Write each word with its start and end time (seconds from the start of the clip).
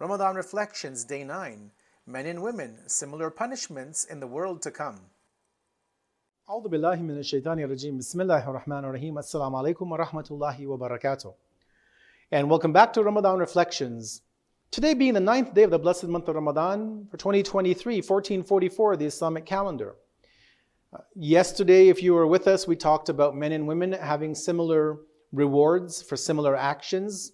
Ramadan 0.00 0.36
Reflections, 0.36 1.04
Day 1.04 1.24
9 1.24 1.70
Men 2.06 2.26
and 2.26 2.42
Women, 2.42 2.86
Similar 2.86 3.30
Punishments 3.30 4.04
in 4.04 4.20
the 4.20 4.26
World 4.26 4.60
to 4.62 4.70
Come. 4.70 5.00
أعوذ 6.50 6.68
بالله 6.68 6.96
من 7.02 7.18
الشيطان 7.18 7.58
الرجيم 7.58 7.98
بسم 7.98 8.20
الله 8.20 8.50
الرحمن 8.50 8.84
الرحيم 8.84 9.18
السلام 9.18 9.56
عليكم 9.56 9.92
ورحمة 9.92 10.26
الله 10.30 10.66
وبركاته 10.66 11.34
And 12.30 12.50
welcome 12.50 12.74
back 12.74 12.92
to 12.92 13.02
Ramadan 13.02 13.38
Reflections. 13.38 14.20
Today 14.70 14.92
being 14.92 15.14
the 15.14 15.20
ninth 15.20 15.54
day 15.54 15.62
of 15.62 15.70
the 15.70 15.78
blessed 15.78 16.08
month 16.08 16.28
of 16.28 16.34
Ramadan 16.34 17.08
for 17.10 17.16
2023, 17.16 17.96
1444, 18.02 18.96
the 18.98 19.06
Islamic 19.06 19.46
calendar. 19.46 19.94
Uh, 20.92 20.98
yesterday, 21.14 21.88
if 21.88 22.02
you 22.02 22.12
were 22.12 22.26
with 22.26 22.46
us, 22.46 22.68
we 22.68 22.76
talked 22.76 23.08
about 23.08 23.34
men 23.34 23.52
and 23.52 23.66
women 23.66 23.92
having 23.92 24.34
similar 24.34 24.98
rewards 25.32 26.02
for 26.02 26.18
similar 26.18 26.54
actions. 26.54 27.32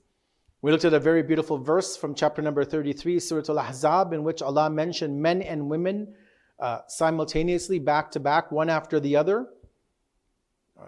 We 0.67 0.73
looked 0.73 0.83
at 0.83 0.93
a 0.93 0.99
very 0.99 1.23
beautiful 1.23 1.57
verse 1.57 1.95
from 1.95 2.13
chapter 2.13 2.41
number 2.41 2.65
33, 2.65 3.21
Surah 3.21 3.43
Al 3.47 3.57
Ahzab, 3.57 4.11
in 4.11 4.25
which 4.25 4.41
Allah 4.41 4.69
mentioned 4.69 5.17
men 5.21 5.41
and 5.41 5.69
women 5.69 6.13
uh, 6.59 6.79
simultaneously, 6.89 7.79
back 7.79 8.11
to 8.11 8.19
back, 8.19 8.51
one 8.51 8.69
after 8.69 8.99
the 8.99 9.15
other. 9.15 9.47
Uh, 10.77 10.87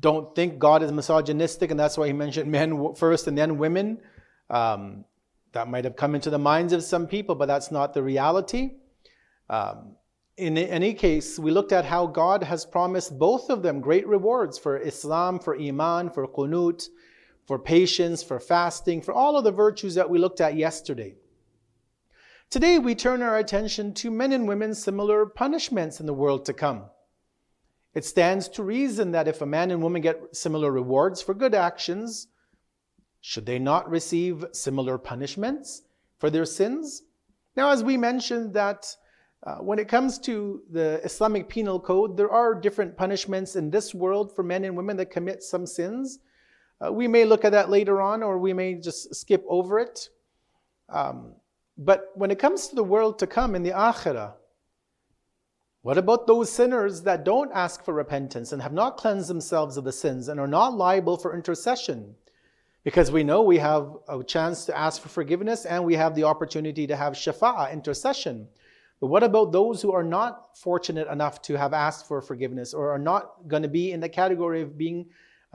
don't 0.00 0.34
think 0.34 0.58
God 0.58 0.82
is 0.82 0.92
misogynistic, 0.92 1.70
and 1.70 1.80
that's 1.80 1.96
why 1.96 2.08
He 2.08 2.12
mentioned 2.12 2.50
men 2.52 2.94
first 2.94 3.26
and 3.26 3.38
then 3.38 3.56
women. 3.56 4.02
Um, 4.50 5.06
that 5.52 5.66
might 5.66 5.84
have 5.84 5.96
come 5.96 6.14
into 6.14 6.28
the 6.28 6.38
minds 6.38 6.74
of 6.74 6.82
some 6.82 7.06
people, 7.06 7.34
but 7.36 7.46
that's 7.46 7.70
not 7.70 7.94
the 7.94 8.02
reality. 8.02 8.72
Um, 9.48 9.96
in 10.36 10.58
any 10.58 10.92
case, 10.92 11.38
we 11.38 11.52
looked 11.52 11.72
at 11.72 11.86
how 11.86 12.06
God 12.06 12.42
has 12.42 12.66
promised 12.66 13.18
both 13.18 13.48
of 13.48 13.62
them 13.62 13.80
great 13.80 14.06
rewards 14.06 14.58
for 14.58 14.76
Islam, 14.76 15.38
for 15.38 15.58
Iman, 15.58 16.10
for 16.10 16.28
Qunut, 16.28 16.86
for 17.46 17.58
patience, 17.58 18.22
for 18.22 18.40
fasting, 18.40 19.00
for 19.00 19.12
all 19.12 19.36
of 19.36 19.44
the 19.44 19.52
virtues 19.52 19.94
that 19.94 20.10
we 20.10 20.18
looked 20.18 20.40
at 20.40 20.56
yesterday. 20.56 21.14
Today, 22.50 22.78
we 22.78 22.94
turn 22.94 23.22
our 23.22 23.38
attention 23.38 23.94
to 23.94 24.10
men 24.10 24.32
and 24.32 24.46
women 24.46 24.74
similar 24.74 25.26
punishments 25.26 26.00
in 26.00 26.06
the 26.06 26.14
world 26.14 26.44
to 26.44 26.52
come. 26.52 26.84
It 27.94 28.04
stands 28.04 28.48
to 28.50 28.62
reason 28.62 29.12
that 29.12 29.26
if 29.26 29.40
a 29.40 29.46
man 29.46 29.70
and 29.70 29.82
woman 29.82 30.02
get 30.02 30.36
similar 30.36 30.70
rewards 30.70 31.22
for 31.22 31.34
good 31.34 31.54
actions, 31.54 32.28
should 33.20 33.46
they 33.46 33.58
not 33.58 33.90
receive 33.90 34.44
similar 34.52 34.98
punishments 34.98 35.82
for 36.18 36.30
their 36.30 36.44
sins? 36.44 37.02
Now, 37.56 37.70
as 37.70 37.82
we 37.82 37.96
mentioned, 37.96 38.52
that 38.54 38.94
uh, 39.46 39.56
when 39.56 39.78
it 39.78 39.88
comes 39.88 40.18
to 40.18 40.62
the 40.70 41.00
Islamic 41.04 41.48
Penal 41.48 41.80
Code, 41.80 42.16
there 42.16 42.30
are 42.30 42.54
different 42.54 42.96
punishments 42.96 43.56
in 43.56 43.70
this 43.70 43.94
world 43.94 44.34
for 44.34 44.42
men 44.42 44.64
and 44.64 44.76
women 44.76 44.96
that 44.98 45.10
commit 45.10 45.42
some 45.42 45.66
sins. 45.66 46.18
Uh, 46.84 46.92
we 46.92 47.08
may 47.08 47.24
look 47.24 47.44
at 47.44 47.52
that 47.52 47.70
later 47.70 48.00
on, 48.00 48.22
or 48.22 48.38
we 48.38 48.52
may 48.52 48.74
just 48.74 49.14
skip 49.14 49.44
over 49.48 49.78
it. 49.78 50.08
Um, 50.88 51.34
but 51.78 52.10
when 52.14 52.30
it 52.30 52.38
comes 52.38 52.68
to 52.68 52.74
the 52.74 52.84
world 52.84 53.18
to 53.18 53.26
come 53.26 53.54
in 53.54 53.62
the 53.62 53.70
Akhirah, 53.70 54.34
what 55.82 55.98
about 55.98 56.26
those 56.26 56.50
sinners 56.50 57.02
that 57.02 57.24
don't 57.24 57.52
ask 57.52 57.84
for 57.84 57.94
repentance 57.94 58.52
and 58.52 58.60
have 58.60 58.72
not 58.72 58.96
cleansed 58.96 59.28
themselves 59.28 59.76
of 59.76 59.84
the 59.84 59.92
sins 59.92 60.28
and 60.28 60.40
are 60.40 60.48
not 60.48 60.74
liable 60.74 61.16
for 61.16 61.34
intercession? 61.34 62.14
Because 62.82 63.10
we 63.10 63.22
know 63.22 63.42
we 63.42 63.58
have 63.58 63.96
a 64.08 64.22
chance 64.24 64.64
to 64.66 64.76
ask 64.76 65.00
for 65.00 65.08
forgiveness 65.08 65.64
and 65.64 65.84
we 65.84 65.94
have 65.94 66.14
the 66.14 66.24
opportunity 66.24 66.86
to 66.88 66.96
have 66.96 67.12
shafa'ah, 67.12 67.72
intercession. 67.72 68.48
But 69.00 69.08
what 69.08 69.22
about 69.22 69.52
those 69.52 69.82
who 69.82 69.92
are 69.92 70.02
not 70.02 70.56
fortunate 70.58 71.08
enough 71.08 71.42
to 71.42 71.56
have 71.56 71.72
asked 71.72 72.08
for 72.08 72.20
forgiveness 72.20 72.74
or 72.74 72.90
are 72.90 72.98
not 72.98 73.46
going 73.46 73.62
to 73.62 73.68
be 73.68 73.92
in 73.92 74.00
the 74.00 74.08
category 74.08 74.62
of 74.62 74.76
being 74.76 75.06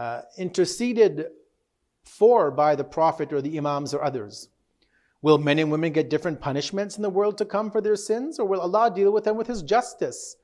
uh, 0.02 0.22
interceded 0.36 1.28
for 2.04 2.50
by 2.50 2.76
the 2.76 2.84
Prophet 2.84 3.32
or 3.32 3.40
the 3.40 3.56
Imams 3.56 3.94
or 3.94 4.04
others? 4.04 4.50
Will 5.22 5.38
men 5.38 5.60
and 5.60 5.72
women 5.72 5.94
get 5.94 6.10
different 6.10 6.42
punishments 6.42 6.96
in 6.96 7.04
the 7.04 7.10
world 7.10 7.38
to 7.38 7.46
come 7.46 7.70
for 7.70 7.82
their 7.82 7.96
sins, 7.96 8.40
or 8.40 8.48
will 8.48 8.62
Allah 8.62 8.92
deal 8.92 9.12
with 9.12 9.26
them 9.26 9.38
with 9.38 9.46
His 9.46 9.62
justice? 9.62 10.38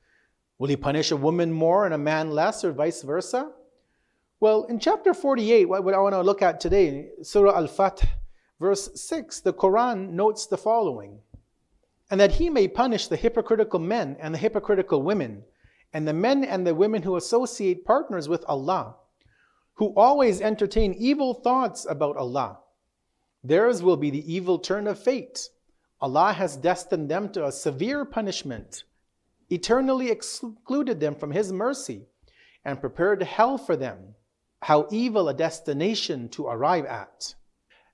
Will 0.58 0.68
He 0.68 0.76
punish 0.76 1.10
a 1.10 1.16
woman 1.16 1.52
more 1.52 1.84
and 1.84 1.92
a 1.92 1.98
man 1.98 2.30
less, 2.30 2.62
or 2.62 2.70
vice 2.70 3.02
versa? 3.02 3.50
Well, 4.38 4.62
in 4.64 4.78
chapter 4.78 5.12
48, 5.12 5.64
what 5.64 5.92
I 5.92 5.98
want 5.98 6.14
to 6.14 6.22
look 6.22 6.42
at 6.42 6.60
today, 6.60 7.08
Surah 7.22 7.56
Al 7.56 7.66
Fath, 7.66 8.06
verse 8.60 8.88
6, 8.94 9.40
the 9.40 9.52
Quran 9.52 10.10
notes 10.10 10.46
the 10.46 10.56
following 10.56 11.18
And 12.12 12.20
that 12.20 12.34
He 12.34 12.48
may 12.48 12.68
punish 12.68 13.08
the 13.08 13.16
hypocritical 13.16 13.80
men 13.80 14.16
and 14.20 14.32
the 14.32 14.38
hypocritical 14.38 15.02
women, 15.02 15.42
and 15.92 16.06
the 16.06 16.12
men 16.12 16.44
and 16.44 16.64
the 16.64 16.76
women 16.76 17.02
who 17.02 17.16
associate 17.16 17.84
partners 17.84 18.28
with 18.28 18.44
Allah, 18.46 18.94
who 19.78 19.94
always 19.96 20.40
entertain 20.40 20.92
evil 20.94 21.34
thoughts 21.34 21.86
about 21.88 22.16
Allah 22.16 22.58
Theirs 23.44 23.82
will 23.82 23.96
be 23.96 24.10
the 24.10 24.32
evil 24.32 24.58
turn 24.58 24.86
of 24.86 24.98
fate. 24.98 25.48
Allah 26.00 26.32
has 26.32 26.56
destined 26.56 27.08
them 27.08 27.30
to 27.30 27.46
a 27.46 27.52
severe 27.52 28.04
punishment, 28.04 28.84
eternally 29.48 30.10
excluded 30.10 31.00
them 31.00 31.14
from 31.14 31.30
His 31.30 31.52
mercy, 31.52 32.06
and 32.64 32.80
prepared 32.80 33.22
hell 33.22 33.56
for 33.56 33.76
them. 33.76 34.14
How 34.62 34.88
evil 34.90 35.28
a 35.28 35.34
destination 35.34 36.28
to 36.30 36.46
arrive 36.46 36.84
at. 36.84 37.34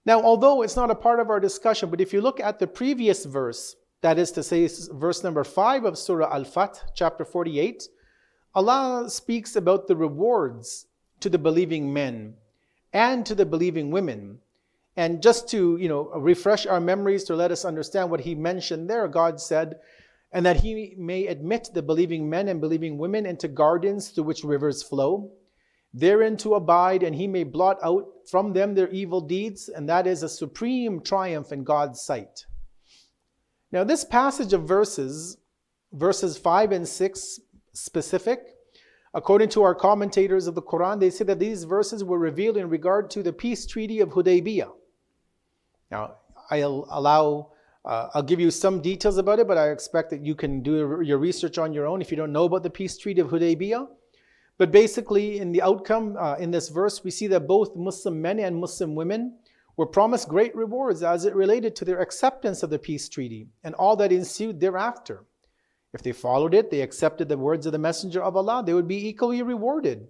Now, 0.06 0.22
although 0.22 0.62
it's 0.62 0.76
not 0.76 0.90
a 0.90 0.94
part 0.94 1.20
of 1.20 1.28
our 1.28 1.40
discussion, 1.40 1.90
but 1.90 2.00
if 2.00 2.12
you 2.12 2.22
look 2.22 2.40
at 2.40 2.58
the 2.58 2.66
previous 2.66 3.26
verse, 3.26 3.76
that 4.00 4.18
is 4.18 4.30
to 4.32 4.42
say, 4.42 4.68
verse 4.92 5.22
number 5.22 5.44
5 5.44 5.84
of 5.84 5.98
Surah 5.98 6.34
Al 6.34 6.44
Fath, 6.44 6.82
chapter 6.94 7.24
48, 7.24 7.88
Allah 8.54 9.10
speaks 9.10 9.56
about 9.56 9.86
the 9.86 9.96
rewards 9.96 10.86
to 11.24 11.30
the 11.30 11.38
believing 11.38 11.90
men 11.90 12.34
and 12.92 13.24
to 13.24 13.34
the 13.34 13.46
believing 13.46 13.90
women 13.90 14.38
and 14.94 15.22
just 15.22 15.48
to, 15.48 15.78
you 15.78 15.88
know, 15.88 16.10
refresh 16.16 16.66
our 16.66 16.80
memories 16.80 17.24
to 17.24 17.34
let 17.34 17.50
us 17.50 17.64
understand 17.64 18.10
what 18.10 18.20
he 18.20 18.34
mentioned 18.34 18.90
there, 18.90 19.08
God 19.08 19.40
said, 19.40 19.80
and 20.32 20.44
that 20.44 20.60
he 20.60 20.94
may 20.98 21.26
admit 21.26 21.70
the 21.72 21.80
believing 21.80 22.28
men 22.28 22.48
and 22.48 22.60
believing 22.60 22.98
women 22.98 23.24
into 23.24 23.48
gardens 23.48 24.10
through 24.10 24.24
which 24.24 24.44
rivers 24.44 24.82
flow, 24.82 25.32
therein 25.94 26.36
to 26.36 26.56
abide, 26.56 27.02
and 27.02 27.16
he 27.16 27.26
may 27.26 27.42
blot 27.42 27.78
out 27.82 28.06
from 28.30 28.52
them 28.52 28.74
their 28.74 28.90
evil 28.90 29.22
deeds, 29.22 29.70
and 29.70 29.88
that 29.88 30.06
is 30.06 30.22
a 30.22 30.28
supreme 30.28 31.00
triumph 31.00 31.52
in 31.52 31.64
God's 31.64 32.02
sight. 32.02 32.44
Now, 33.72 33.82
this 33.82 34.04
passage 34.04 34.52
of 34.52 34.68
verses, 34.68 35.38
verses 35.90 36.36
5 36.36 36.72
and 36.72 36.86
6 36.86 37.40
specific, 37.72 38.53
according 39.14 39.48
to 39.50 39.62
our 39.62 39.74
commentators 39.74 40.46
of 40.46 40.54
the 40.54 40.62
Quran, 40.62 40.98
they 40.98 41.10
say 41.10 41.24
that 41.24 41.38
these 41.38 41.64
verses 41.64 42.02
were 42.02 42.18
revealed 42.18 42.56
in 42.56 42.68
regard 42.68 43.10
to 43.10 43.22
the 43.22 43.32
peace 43.32 43.64
treaty 43.64 44.00
of 44.00 44.10
Hudaybiyah. 44.10 44.70
Now, 45.90 46.16
I'll 46.50 46.86
allow, 46.90 47.52
uh, 47.84 48.08
I'll 48.14 48.22
give 48.22 48.40
you 48.40 48.50
some 48.50 48.82
details 48.82 49.16
about 49.18 49.38
it, 49.38 49.46
but 49.46 49.56
I 49.56 49.70
expect 49.70 50.10
that 50.10 50.24
you 50.24 50.34
can 50.34 50.62
do 50.62 51.00
your 51.02 51.18
research 51.18 51.58
on 51.58 51.72
your 51.72 51.86
own 51.86 52.02
if 52.02 52.10
you 52.10 52.16
don't 52.16 52.32
know 52.32 52.44
about 52.44 52.62
the 52.64 52.70
peace 52.70 52.98
treaty 52.98 53.20
of 53.20 53.28
Hudaybiyah. 53.28 53.86
But 54.58 54.70
basically, 54.70 55.38
in 55.38 55.52
the 55.52 55.62
outcome 55.62 56.16
uh, 56.18 56.36
in 56.36 56.50
this 56.50 56.68
verse, 56.68 57.02
we 57.02 57.10
see 57.10 57.26
that 57.28 57.48
both 57.48 57.74
Muslim 57.76 58.20
men 58.20 58.38
and 58.38 58.56
Muslim 58.56 58.94
women 58.94 59.36
were 59.76 59.86
promised 59.86 60.28
great 60.28 60.54
rewards 60.54 61.02
as 61.02 61.24
it 61.24 61.34
related 61.34 61.74
to 61.76 61.84
their 61.84 62.00
acceptance 62.00 62.62
of 62.62 62.70
the 62.70 62.78
peace 62.78 63.08
treaty 63.08 63.48
and 63.64 63.74
all 63.74 63.96
that 63.96 64.12
ensued 64.12 64.60
thereafter. 64.60 65.24
If 65.94 66.02
they 66.02 66.12
followed 66.12 66.54
it, 66.54 66.72
they 66.72 66.80
accepted 66.80 67.28
the 67.28 67.38
words 67.38 67.66
of 67.66 67.72
the 67.72 67.78
Messenger 67.78 68.22
of 68.22 68.36
Allah, 68.36 68.64
they 68.66 68.74
would 68.74 68.88
be 68.88 69.08
equally 69.08 69.42
rewarded. 69.42 70.08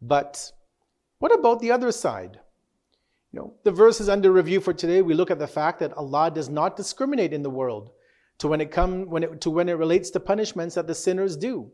But 0.00 0.52
what 1.18 1.34
about 1.34 1.60
the 1.60 1.72
other 1.72 1.90
side? 1.90 2.38
You 3.32 3.40
know, 3.40 3.54
the 3.64 3.72
verse 3.72 4.00
is 4.00 4.08
under 4.08 4.30
review 4.30 4.60
for 4.60 4.72
today. 4.72 5.02
We 5.02 5.14
look 5.14 5.32
at 5.32 5.40
the 5.40 5.48
fact 5.48 5.80
that 5.80 5.92
Allah 5.94 6.30
does 6.30 6.48
not 6.48 6.76
discriminate 6.76 7.32
in 7.32 7.42
the 7.42 7.50
world 7.50 7.90
to 8.38 8.48
when 8.48 8.60
it 8.60 8.70
come 8.70 9.10
when 9.10 9.24
it, 9.24 9.40
to 9.42 9.50
when 9.50 9.68
it 9.68 9.74
relates 9.74 10.10
to 10.10 10.20
punishments 10.20 10.76
that 10.76 10.86
the 10.86 10.94
sinners 10.94 11.36
do. 11.36 11.70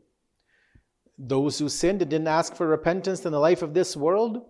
Those 1.18 1.58
who 1.58 1.68
sinned 1.68 2.02
and 2.02 2.10
didn't 2.10 2.26
ask 2.26 2.54
for 2.54 2.66
repentance 2.66 3.24
in 3.24 3.32
the 3.32 3.38
life 3.38 3.62
of 3.62 3.74
this 3.74 3.96
world, 3.96 4.44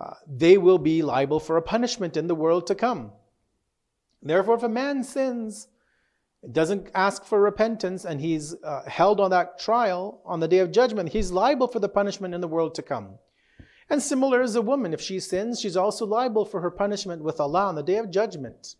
uh, 0.00 0.14
they 0.26 0.56
will 0.56 0.78
be 0.78 1.02
liable 1.02 1.40
for 1.40 1.56
a 1.56 1.62
punishment 1.62 2.16
in 2.16 2.28
the 2.28 2.34
world 2.34 2.68
to 2.68 2.74
come. 2.74 3.12
Therefore, 4.22 4.54
if 4.54 4.62
a 4.62 4.68
man 4.68 5.04
sins, 5.04 5.68
doesn't 6.52 6.90
ask 6.94 7.24
for 7.24 7.40
repentance, 7.40 8.04
and 8.04 8.20
he's 8.20 8.54
uh, 8.62 8.82
held 8.86 9.20
on 9.20 9.30
that 9.30 9.58
trial 9.58 10.20
on 10.24 10.40
the 10.40 10.48
day 10.48 10.58
of 10.58 10.72
judgment, 10.72 11.10
he's 11.10 11.30
liable 11.30 11.68
for 11.68 11.80
the 11.80 11.88
punishment 11.88 12.34
in 12.34 12.40
the 12.40 12.48
world 12.48 12.74
to 12.74 12.82
come. 12.82 13.18
And 13.90 14.02
similar 14.02 14.40
as 14.40 14.56
a 14.56 14.62
woman, 14.62 14.94
if 14.94 15.00
she 15.00 15.20
sins, 15.20 15.60
she's 15.60 15.76
also 15.76 16.06
liable 16.06 16.44
for 16.44 16.60
her 16.60 16.70
punishment 16.70 17.22
with 17.22 17.40
Allah 17.40 17.66
on 17.66 17.74
the 17.74 17.82
day 17.82 17.96
of 17.96 18.10
judgment. 18.10 18.76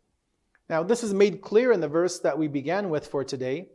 Now, 0.69 0.82
this 0.82 1.02
is 1.02 1.12
made 1.12 1.43
clear 1.43 1.72
in 1.72 1.81
the 1.81 1.88
verse 1.88 2.20
that 2.20 2.38
we 2.38 2.49
began 2.49 2.88
with 2.88 3.06
for 3.06 3.22
today, 3.22 3.69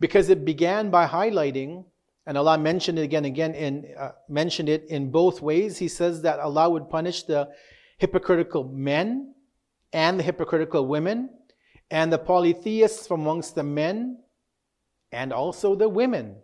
because 0.00 0.30
it 0.30 0.44
began 0.44 0.90
by 0.90 1.06
highlighting, 1.06 1.84
and 2.26 2.38
Allah 2.38 2.56
mentioned 2.56 2.98
it 2.98 3.02
again, 3.02 3.26
again, 3.26 3.54
in, 3.54 3.94
uh, 3.98 4.12
mentioned 4.28 4.70
it 4.70 4.86
in 4.88 5.10
both 5.10 5.42
ways. 5.42 5.76
He 5.76 5.88
says 5.88 6.22
that 6.22 6.40
Allah 6.40 6.70
would 6.70 6.88
punish 6.88 7.24
the 7.24 7.50
hypocritical 7.98 8.64
men 8.64 9.34
and 9.92 10.18
the 10.18 10.22
hypocritical 10.22 10.86
women, 10.86 11.30
and 11.90 12.12
the 12.12 12.18
polytheists 12.18 13.06
from 13.06 13.20
amongst 13.20 13.54
the 13.54 13.62
men, 13.62 14.18
and 15.12 15.32
also 15.32 15.74
the 15.74 15.88
women. 15.88 16.36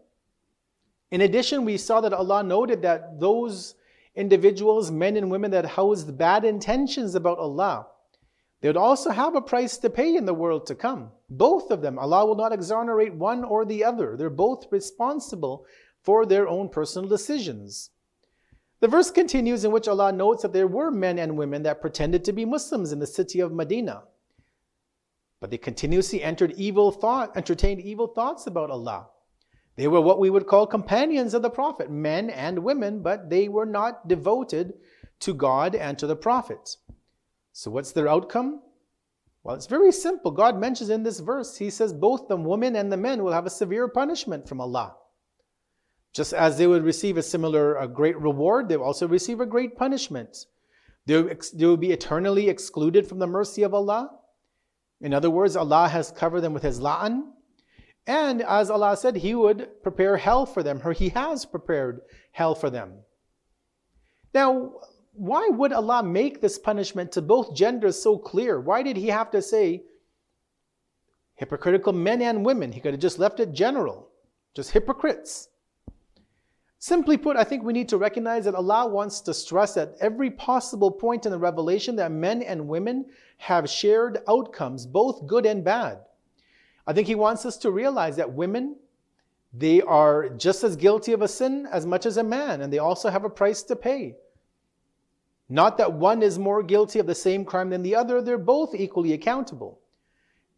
In 1.11 1.23
addition, 1.23 1.65
we 1.65 1.77
saw 1.77 2.01
that 2.03 2.13
Allah 2.13 2.43
noted 2.43 2.83
that 2.83 3.19
those 3.19 3.75
individuals, 4.15 4.91
men 4.91 5.17
and 5.17 5.31
women 5.31 5.51
that 5.51 5.65
housed 5.65 6.17
bad 6.17 6.45
intentions 6.45 7.15
about 7.15 7.39
Allah, 7.39 7.87
They 8.61 8.69
would 8.69 8.77
also 8.77 9.11
have 9.11 9.35
a 9.35 9.41
price 9.41 9.79
to 9.79 9.91
pay 9.91 10.17
in 10.17 10.27
the 10.27 10.35
world 10.35 10.67
to 10.67 10.75
come. 10.75 11.11
Both 11.31 11.71
of 11.71 11.81
them. 11.81 11.99
Allah 11.99 12.27
will 12.27 12.37
not 12.37 12.53
exonerate 12.53 13.15
one 13.15 13.43
or 13.43 13.65
the 13.65 13.85
other. 13.85 14.17
They're 14.17 14.29
both 14.29 14.71
responsible 14.71 15.65
for 16.03 16.27
their 16.27 16.47
own 16.47 16.69
personal 16.69 17.09
decisions. 17.09 17.91
The 18.81 18.89
verse 18.89 19.11
continues 19.11 19.65
in 19.65 19.73
which 19.73 19.89
Allah 19.89 20.13
notes 20.13 20.43
that 20.43 20.53
there 20.53 20.67
were 20.67 20.91
men 20.91 21.19
and 21.19 21.37
women 21.37 21.63
that 21.63 21.81
pretended 21.81 22.25
to 22.25 22.33
be 22.33 22.45
Muslims 22.45 22.93
in 22.93 22.99
the 22.99 23.07
city 23.07 23.41
of 23.41 23.53
Medina. 23.53 24.05
But 25.41 25.51
they 25.51 25.59
continuously 25.59 26.23
entered 26.23 26.53
evil 26.57 26.93
thought, 26.93 27.37
entertained 27.37 27.81
evil 27.81 28.07
thoughts 28.07 28.47
about 28.47 28.71
Allah. 28.71 29.09
They 29.77 29.89
were 29.89 30.01
what 30.01 30.21
we 30.21 30.29
would 30.29 30.47
call 30.47 30.67
companions 30.67 31.33
of 31.33 31.41
the 31.41 31.49
Prophet, 31.49 31.91
men 31.91 32.29
and 32.29 32.59
women, 32.59 33.01
but 33.01 33.31
they 33.31 33.49
were 33.49 33.67
not 33.67 34.07
devoted 34.07 34.75
to 35.21 35.33
God 35.33 35.75
and 35.75 35.99
to 35.99 36.07
the 36.07 36.17
Prophet. 36.17 36.77
So, 37.53 37.71
what's 37.71 37.93
their 37.93 38.09
outcome? 38.09 38.61
Well, 39.43 39.57
it's 39.57 39.67
very 39.67 39.93
simple. 39.93 40.31
God 40.31 40.59
mentions 40.59 40.91
in 40.91 41.03
this 41.03 41.21
verse, 41.21 41.57
He 41.57 41.71
says 41.71 41.95
both 41.95 42.29
the 42.29 42.37
women 42.37 42.77
and 42.77 42.93
the 42.93 42.99
men 42.99 43.25
will 43.25 43.33
have 43.33 43.47
a 43.47 43.51
severe 43.51 43.89
punishment 43.89 44.47
from 44.47 44.61
Allah. 44.61 44.97
Just 46.13 46.35
as 46.35 46.59
they 46.59 46.67
would 46.67 46.85
receive 46.85 47.17
a 47.17 47.23
similar 47.23 47.77
a 47.77 47.89
great 47.89 48.19
reward, 48.19 48.69
they 48.69 48.77
will 48.77 48.85
also 48.85 49.09
receive 49.09 49.41
a 49.41 49.47
great 49.47 49.77
punishment. 49.77 50.45
They 51.07 51.23
will 51.23 51.77
be 51.77 51.93
eternally 51.93 52.49
excluded 52.49 53.07
from 53.07 53.19
the 53.19 53.27
mercy 53.27 53.63
of 53.63 53.73
Allah. 53.73 54.11
In 55.01 55.15
other 55.15 55.31
words, 55.31 55.57
Allah 55.57 55.89
has 55.89 56.11
covered 56.11 56.43
them 56.43 56.53
with 56.53 56.63
His 56.63 56.81
la'an. 56.81 57.33
And 58.07 58.43
as 58.43 58.71
Allah 58.71 58.97
said, 58.97 59.17
He 59.17 59.35
would 59.35 59.83
prepare 59.83 60.17
hell 60.17 60.47
for 60.47 60.63
them, 60.63 60.81
or 60.85 60.93
He 60.93 61.11
has 61.11 61.45
prepared 61.45 62.01
hell 62.33 62.55
for 62.55 62.71
them. 62.71 62.95
Now, 64.33 64.73
why 65.13 65.49
would 65.49 65.73
Allah 65.73 66.03
make 66.03 66.41
this 66.41 66.59
punishment 66.59 67.13
to 67.13 67.23
both 67.23 67.55
genders 67.55 68.03
so 68.03 68.17
clear? 68.17 68.61
Why 68.61 68.83
did 68.83 68.97
He 68.97 69.09
have 69.09 69.31
to 69.33 69.43
say 69.43 69.83
hypocritical 71.35 71.93
men 71.93 72.23
and 72.23 72.45
women? 72.45 72.73
He 72.73 72.81
could 72.81 72.95
have 72.95 73.01
just 73.01 73.19
left 73.19 73.41
it 73.41 73.53
general, 73.53 74.09
just 74.55 74.71
hypocrites. 74.71 75.50
Simply 76.83 77.19
put, 77.19 77.37
I 77.37 77.45
think 77.45 77.63
we 77.63 77.75
need 77.75 77.91
to 77.91 77.99
recognize 77.99 78.47
that 78.47 78.55
Allah 78.55 78.89
wants 78.89 79.21
to 79.21 79.35
stress 79.35 79.77
at 79.77 79.95
every 80.01 80.31
possible 80.31 80.91
point 80.91 81.27
in 81.27 81.31
the 81.31 81.39
revelation 81.39 81.95
that 81.97 82.11
men 82.11 82.41
and 82.41 82.69
women 82.69 83.05
have 83.37 83.69
shared 83.69 84.23
outcomes, 84.27 84.87
both 84.87 85.27
good 85.27 85.45
and 85.45 85.63
bad. 85.63 85.99
I 86.87 86.95
think 86.95 87.07
He 87.07 87.15
wants 87.15 87.45
us 87.45 87.59
to 87.59 87.71
realize 87.71 88.17
that 88.17 88.33
women, 88.33 88.77
they 89.53 89.83
are 89.83 90.31
just 90.31 90.65
as 90.65 90.75
guilty 90.75 91.13
of 91.13 91.21
a 91.21 91.29
sin 91.29 91.69
as 91.71 91.85
much 91.85 92.07
as 92.07 92.17
a 92.17 92.25
man, 92.25 92.63
and 92.63 92.73
they 92.73 92.79
also 92.79 93.11
have 93.11 93.25
a 93.25 93.31
price 93.31 93.63
to 93.65 93.77
pay. 93.77 94.17
Not 95.51 95.77
that 95.77 95.93
one 95.93 96.23
is 96.23 96.39
more 96.39 96.63
guilty 96.63 96.99
of 96.99 97.07
the 97.07 97.15
same 97.15 97.45
crime 97.45 97.69
than 97.69 97.83
the 97.83 97.95
other, 97.95 98.23
they're 98.23 98.39
both 98.39 98.75
equally 98.75 99.13
accountable. 99.13 99.81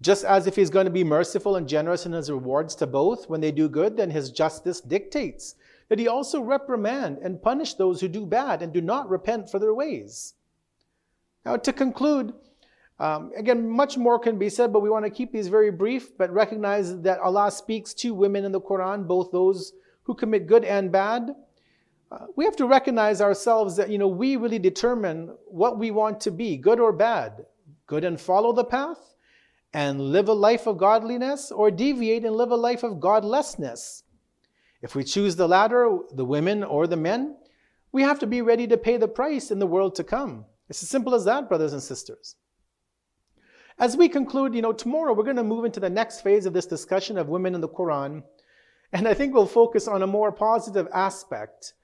Just 0.01 0.25
as 0.25 0.47
if 0.47 0.55
He's 0.55 0.71
going 0.71 0.87
to 0.87 0.93
be 0.93 1.03
merciful 1.03 1.57
and 1.57 1.69
generous 1.69 2.07
in 2.07 2.13
His 2.13 2.31
rewards 2.31 2.77
to 2.77 2.87
both 2.87 3.29
when 3.29 3.41
they 3.41 3.51
do 3.51 3.69
good, 3.69 3.97
then 3.97 4.11
His 4.11 4.31
justice 4.31 4.81
dictates 4.81 5.57
that 5.93 5.99
he 5.99 6.09
also 6.09 6.41
reprimand 6.41 7.19
and 7.19 7.43
punish 7.43 7.75
those 7.75 8.01
who 8.01 8.09
do 8.09 8.25
bad 8.25 8.63
and 8.63 8.73
do 8.73 8.81
not 8.81 9.11
repent 9.11 9.51
for 9.51 9.59
their 9.59 9.75
ways. 9.75 10.33
Now, 11.45 11.59
to 11.59 11.71
conclude, 11.71 12.33
um, 12.99 13.31
again, 13.37 13.69
much 13.69 13.99
more 13.99 14.19
can 14.19 14.39
be 14.39 14.49
said, 14.49 14.73
but 14.73 14.81
we 14.81 14.89
want 14.89 15.05
to 15.05 15.11
keep 15.11 15.33
these 15.33 15.49
very 15.49 15.71
brief, 15.71 16.17
but 16.17 16.33
recognize 16.33 17.03
that 17.03 17.21
Allah 17.21 17.51
speaks 17.51 17.93
to 17.93 18.15
women 18.15 18.47
in 18.47 18.53
the 18.53 18.61
Quran, 18.63 19.07
both 19.07 19.33
those 19.33 19.75
who 20.05 20.15
commit 20.15 20.47
good 20.47 20.65
and 20.65 20.91
bad. 20.91 21.35
Uh, 22.11 22.21
we 22.37 22.47
have 22.47 22.57
to 22.57 22.67
recognize 22.67 23.21
ourselves 23.21 23.77
that, 23.77 23.91
you 23.91 23.99
know, 23.99 24.09
we 24.09 24.37
really 24.37 24.59
determine 24.59 25.37
what 25.45 25.79
we 25.79 25.91
want 25.91 26.23
to 26.23 26.31
be, 26.31 26.57
good 26.57 26.81
or 26.81 26.95
bad. 26.95 27.45
Good 27.87 28.05
and 28.05 28.19
follow 28.19 28.55
the 28.55 28.65
path 28.65 29.15
and 29.75 30.01
live 30.01 30.29
a 30.29 30.33
life 30.33 30.67
of 30.67 30.79
godliness, 30.79 31.51
or 31.51 31.71
deviate 31.71 32.25
and 32.25 32.35
live 32.35 32.51
a 32.51 32.57
life 32.57 32.83
of 32.83 32.99
godlessness. 32.99 34.02
If 34.83 34.97
we 34.97 35.05
choose 35.05 35.37
the 35.37 35.49
latter, 35.49 35.99
the 36.13 36.25
women 36.25 36.65
or 36.65 36.87
the 36.87 36.97
men, 36.97 37.37
we 37.93 38.03
have 38.03 38.19
to 38.19 38.27
be 38.27 38.43
ready 38.43 38.67
to 38.67 38.77
pay 38.77 38.97
the 38.97 39.09
price 39.09 39.51
in 39.51 39.61
the 39.61 39.67
world 39.67 39.95
to 39.95 40.05
come. 40.05 40.45
It's 40.69 40.83
as 40.83 40.89
simple 40.89 41.15
as 41.15 41.25
that, 41.25 41.49
brothers 41.49 41.73
and 41.73 41.83
sisters. 41.83 42.37
As 43.79 43.97
we 43.97 44.09
conclude, 44.09 44.55
you 44.55 44.63
know, 44.63 44.73
tomorrow 44.73 45.15
we're 45.15 45.25
going 45.25 45.37
to 45.37 45.45
move 45.45 45.65
into 45.65 45.81
the 45.81 45.91
next 45.91 46.21
phase 46.21 46.47
of 46.47 46.53
this 46.53 46.67
discussion 46.67 47.17
of 47.17 47.29
women 47.29 47.55
in 47.55 47.61
the 47.61 47.69
Quran, 47.69 48.23
and 48.93 49.09
I 49.09 49.15
think 49.15 49.33
we'll 49.33 49.47
focus 49.47 49.89
on 49.89 50.03
a 50.03 50.07
more 50.07 50.33
positive 50.33 50.89
aspect. 50.93 51.75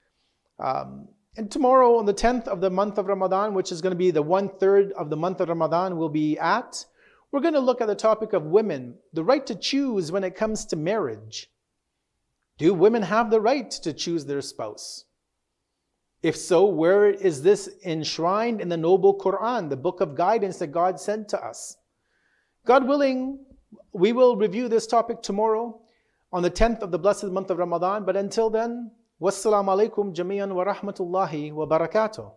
Um, 0.59 1.07
and 1.37 1.49
tomorrow, 1.49 1.97
on 1.97 2.05
the 2.05 2.13
10th 2.13 2.47
of 2.47 2.61
the 2.61 2.69
month 2.69 2.97
of 2.97 3.07
Ramadan, 3.07 3.53
which 3.53 3.71
is 3.71 3.81
going 3.81 3.91
to 3.91 3.97
be 3.97 4.11
the 4.11 4.21
one 4.21 4.49
third 4.49 4.91
of 4.93 5.09
the 5.09 5.17
month 5.17 5.39
of 5.39 5.49
Ramadan, 5.49 5.97
we'll 5.97 6.09
be 6.09 6.37
at, 6.37 6.85
we're 7.31 7.39
going 7.39 7.53
to 7.53 7.59
look 7.59 7.81
at 7.81 7.87
the 7.87 7.95
topic 7.95 8.33
of 8.33 8.43
women, 8.43 8.95
the 9.13 9.23
right 9.23 9.45
to 9.47 9.55
choose 9.55 10.11
when 10.11 10.23
it 10.23 10.35
comes 10.35 10.65
to 10.65 10.75
marriage. 10.75 11.49
Do 12.59 12.73
women 12.73 13.01
have 13.03 13.31
the 13.31 13.39
right 13.39 13.71
to 13.71 13.93
choose 13.93 14.25
their 14.25 14.41
spouse? 14.41 15.05
If 16.21 16.35
so, 16.35 16.65
where 16.65 17.05
is 17.05 17.41
this 17.41 17.69
enshrined 17.85 18.59
in 18.59 18.67
the 18.67 18.75
noble 18.75 19.17
Quran, 19.17 19.69
the 19.69 19.77
book 19.77 20.01
of 20.01 20.15
guidance 20.15 20.57
that 20.59 20.67
God 20.67 20.99
sent 20.99 21.29
to 21.29 21.41
us? 21.41 21.77
God 22.65 22.85
willing, 22.85 23.39
we 23.93 24.11
will 24.11 24.35
review 24.35 24.67
this 24.67 24.85
topic 24.85 25.21
tomorrow 25.21 25.79
on 26.33 26.43
the 26.43 26.51
10th 26.51 26.81
of 26.81 26.91
the 26.91 26.99
blessed 26.99 27.27
month 27.27 27.49
of 27.49 27.57
Ramadan. 27.57 28.03
But 28.03 28.17
until 28.17 28.49
then, 28.49 28.91
wassalamu 29.21 29.89
alaikum 29.89 30.13
jami'an 30.13 30.51
wa 30.53 30.65
rahmatullahi 30.65 31.53
wa 31.53 31.65
barakatuh. 31.65 32.29